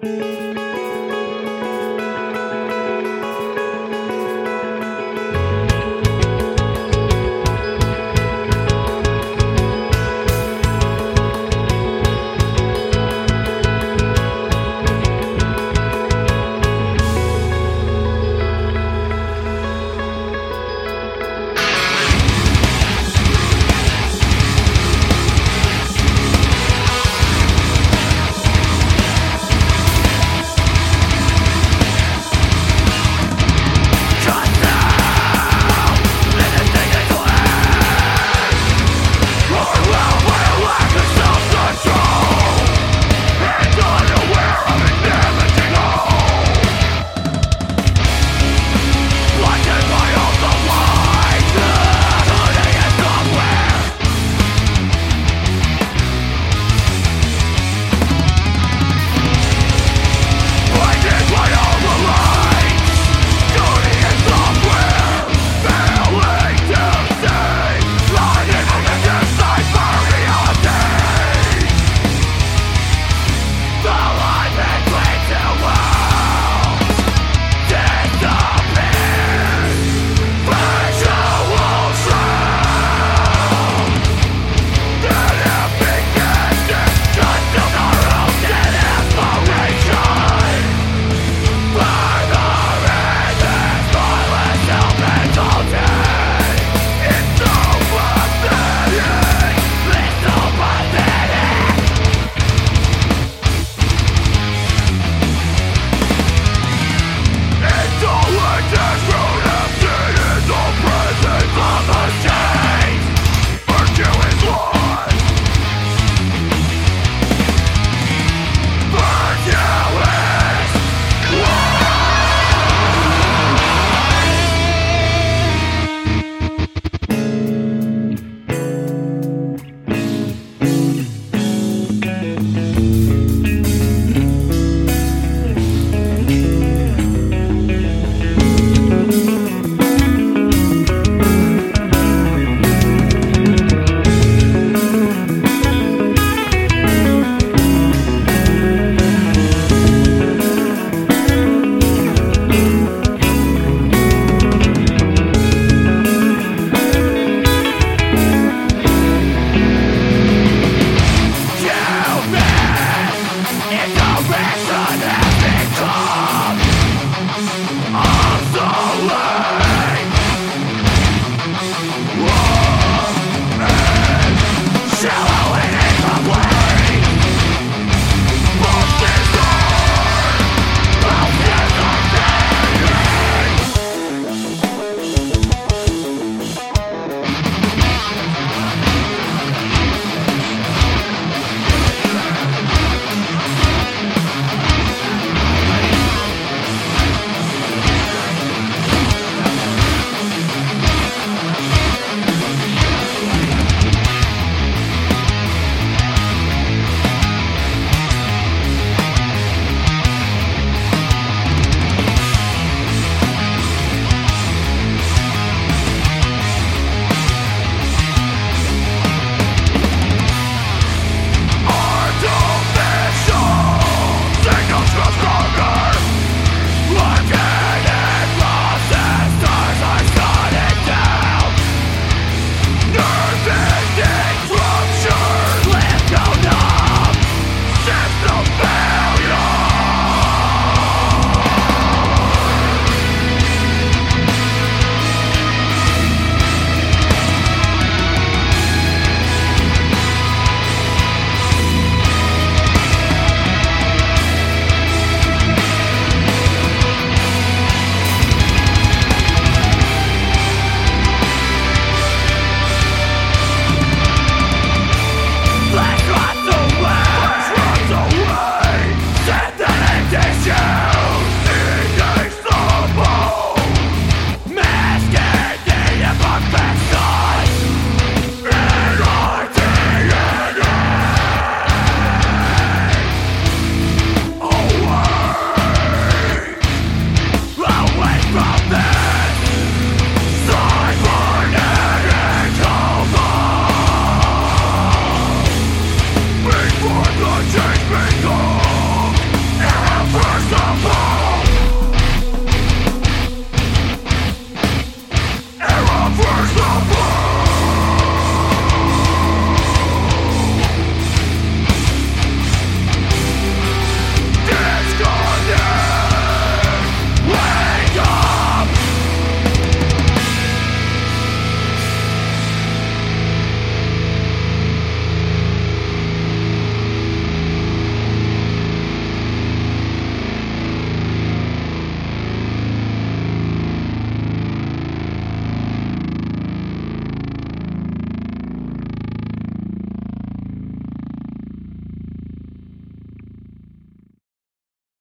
[0.00, 0.71] Música